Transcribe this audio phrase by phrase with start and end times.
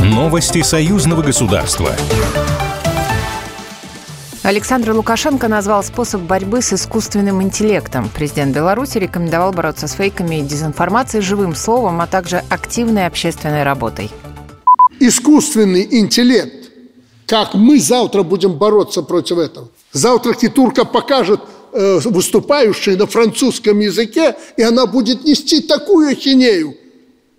[0.00, 1.92] Новости союзного государства.
[4.42, 8.08] Александр Лукашенко назвал способ борьбы с искусственным интеллектом.
[8.14, 14.08] Президент Беларуси рекомендовал бороться с фейками и дезинформацией живым словом, а также активной общественной работой.
[15.00, 16.70] Искусственный интеллект.
[17.26, 19.68] Как мы завтра будем бороться против этого?
[19.90, 21.40] Завтра Китурка покажет
[21.72, 26.76] э, выступающей на французском языке, и она будет нести такую ахинею.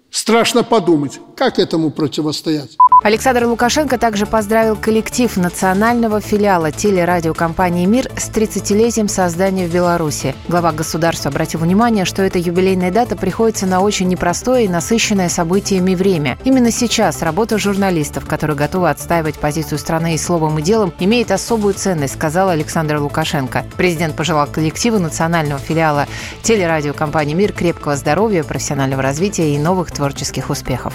[0.09, 2.77] Страшно подумать, как этому противостоять.
[3.03, 10.35] Александр Лукашенко также поздравил коллектив национального филиала телерадиокомпании «Мир» с 30-летием создания в Беларуси.
[10.47, 15.93] Глава государства обратил внимание, что эта юбилейная дата приходится на очень непростое и насыщенное событиями
[15.93, 16.39] время.
[16.43, 21.75] Именно сейчас работа журналистов, которые готовы отстаивать позицию страны и словом, и делом, имеет особую
[21.75, 23.63] ценность, сказал Александр Лукашенко.
[23.77, 26.07] Президент пожелал коллективу национального филиала
[26.41, 30.93] телерадиокомпании «Мир» крепкого здоровья, профессионального развития и новых творческих успехов.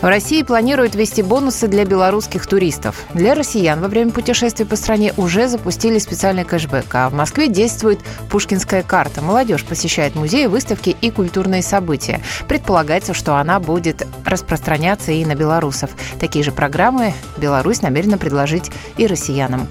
[0.00, 3.04] В России планируют ввести бонусы для белорусских туристов.
[3.12, 8.00] Для россиян во время путешествий по стране уже запустили специальный кэшбэк, а в Москве действует
[8.30, 9.20] пушкинская карта.
[9.20, 12.22] Молодежь посещает музеи, выставки и культурные события.
[12.48, 15.90] Предполагается, что она будет распространяться и на белорусов.
[16.18, 19.68] Такие же программы Беларусь намерена предложить и россиянам.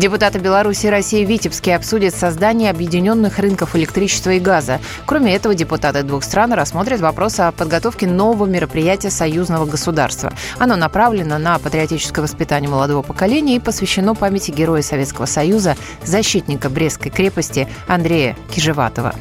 [0.00, 4.80] Депутаты Беларуси и России в Витебске обсудят создание объединенных рынков электричества и газа.
[5.04, 10.32] Кроме этого, депутаты двух стран рассмотрят вопрос о подготовке нового мероприятия союзного государства.
[10.58, 17.10] Оно направлено на патриотическое воспитание молодого поколения и посвящено памяти героя Советского Союза, защитника Брестской
[17.10, 19.14] крепости Андрея Кижеватова.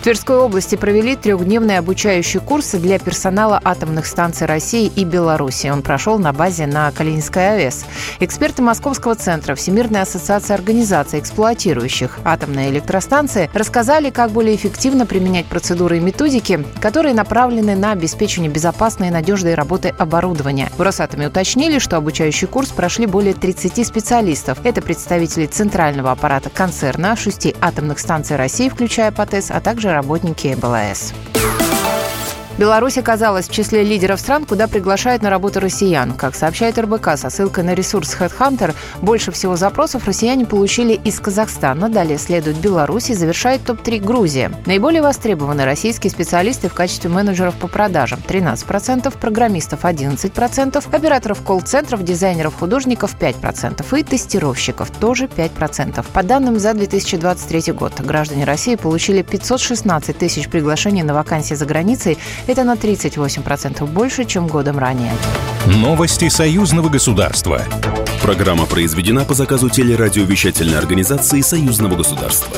[0.00, 5.66] В Тверской области провели трехдневные обучающие курсы для персонала атомных станций России и Беларуси.
[5.66, 7.84] Он прошел на базе на Калининской АЭС.
[8.18, 15.98] Эксперты Московского центра Всемирной ассоциации организаций, эксплуатирующих атомные электростанции, рассказали, как более эффективно применять процедуры
[15.98, 20.70] и методики, которые направлены на обеспечение безопасной и надежной работы оборудования.
[20.78, 24.60] В Росатоме уточнили, что обучающий курс прошли более 30 специалистов.
[24.64, 29.60] Это представители центрального аппарата концерна, шести атомных станций России, включая ПАТЭС, а
[29.92, 31.12] работники БЛС.
[32.60, 36.12] Беларусь оказалась в числе лидеров стран, куда приглашают на работу россиян.
[36.12, 41.88] Как сообщает РБК со ссылкой на ресурс HeadHunter, больше всего запросов россияне получили из Казахстана.
[41.88, 44.52] Далее следует Беларусь и завершает топ-3 Грузия.
[44.66, 52.56] Наиболее востребованы российские специалисты в качестве менеджеров по продажам– 13%, программистов– 11%, операторов колл-центров, дизайнеров,
[52.56, 56.04] художников– 5% и тестировщиков– тоже 5%.
[56.12, 62.18] По данным за 2023 год, граждане России получили 516 тысяч приглашений на вакансии за границей–
[62.50, 65.12] это на 38% больше, чем годом ранее.
[65.66, 67.62] Новости союзного государства.
[68.22, 72.56] Программа произведена по заказу телерадиовещательной организации союзного государства.